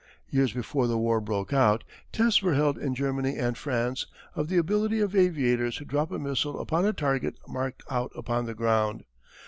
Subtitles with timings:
[0.31, 4.57] Years before the war broke out, tests were held in Germany and France of the
[4.57, 9.03] ability of aviators to drop a missile upon a target marked out upon the ground.